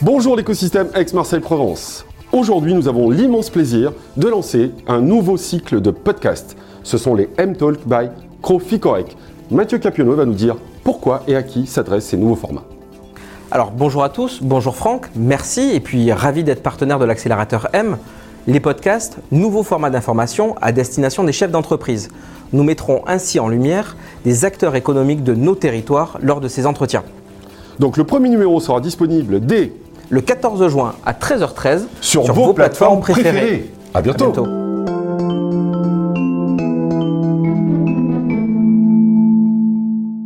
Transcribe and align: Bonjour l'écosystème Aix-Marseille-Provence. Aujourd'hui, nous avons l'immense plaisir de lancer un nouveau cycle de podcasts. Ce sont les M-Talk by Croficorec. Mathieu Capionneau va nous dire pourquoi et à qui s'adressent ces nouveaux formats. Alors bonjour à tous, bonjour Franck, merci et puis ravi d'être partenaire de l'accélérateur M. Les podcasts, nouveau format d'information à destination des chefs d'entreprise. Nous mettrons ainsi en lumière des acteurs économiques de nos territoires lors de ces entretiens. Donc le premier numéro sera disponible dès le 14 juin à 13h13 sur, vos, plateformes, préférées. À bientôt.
Bonjour 0.00 0.36
l'écosystème 0.36 0.86
Aix-Marseille-Provence. 0.94 2.06
Aujourd'hui, 2.30 2.72
nous 2.72 2.86
avons 2.86 3.10
l'immense 3.10 3.50
plaisir 3.50 3.92
de 4.16 4.28
lancer 4.28 4.70
un 4.86 5.00
nouveau 5.00 5.36
cycle 5.36 5.80
de 5.80 5.90
podcasts. 5.90 6.56
Ce 6.84 6.96
sont 6.96 7.16
les 7.16 7.28
M-Talk 7.36 7.80
by 7.84 8.08
Croficorec. 8.40 9.16
Mathieu 9.50 9.78
Capionneau 9.78 10.14
va 10.14 10.24
nous 10.24 10.34
dire 10.34 10.54
pourquoi 10.84 11.24
et 11.26 11.34
à 11.34 11.42
qui 11.42 11.66
s'adressent 11.66 12.04
ces 12.04 12.16
nouveaux 12.16 12.36
formats. 12.36 12.62
Alors 13.50 13.72
bonjour 13.72 14.04
à 14.04 14.08
tous, 14.08 14.38
bonjour 14.40 14.76
Franck, 14.76 15.08
merci 15.16 15.72
et 15.74 15.80
puis 15.80 16.12
ravi 16.12 16.44
d'être 16.44 16.62
partenaire 16.62 17.00
de 17.00 17.04
l'accélérateur 17.04 17.66
M. 17.72 17.96
Les 18.46 18.60
podcasts, 18.60 19.18
nouveau 19.32 19.64
format 19.64 19.90
d'information 19.90 20.54
à 20.62 20.70
destination 20.70 21.24
des 21.24 21.32
chefs 21.32 21.50
d'entreprise. 21.50 22.08
Nous 22.52 22.62
mettrons 22.62 23.02
ainsi 23.08 23.40
en 23.40 23.48
lumière 23.48 23.96
des 24.24 24.44
acteurs 24.44 24.76
économiques 24.76 25.24
de 25.24 25.34
nos 25.34 25.56
territoires 25.56 26.18
lors 26.22 26.40
de 26.40 26.46
ces 26.46 26.66
entretiens. 26.66 27.02
Donc 27.80 27.96
le 27.96 28.04
premier 28.04 28.28
numéro 28.28 28.60
sera 28.60 28.80
disponible 28.80 29.40
dès 29.40 29.72
le 30.10 30.20
14 30.20 30.68
juin 30.68 30.94
à 31.04 31.12
13h13 31.12 31.82
sur, 32.00 32.22
vos, 32.32 32.52
plateformes, 32.52 33.00
préférées. 33.00 33.70
À 33.94 34.02
bientôt. 34.02 34.67